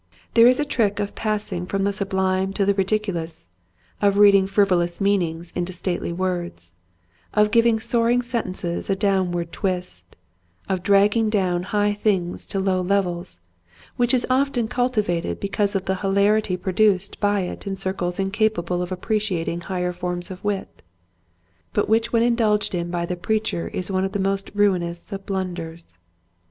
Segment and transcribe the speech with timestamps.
[0.33, 3.47] There is a trick of passing from the sublime to the ridiculous,
[4.01, 6.73] of reading frivolous meanings into stately words,
[7.35, 10.15] of giving soaring sen tences a downward twist,
[10.67, 13.41] of dragging down high things to low levels,
[13.95, 18.91] which is often cultivated because of the hilarity produced by it in circles incapable of
[18.91, 20.81] appreciating higher forms of wit,
[21.73, 25.27] but which when indulged in by the preacher is one of the most ruinous of
[25.27, 25.99] blunders.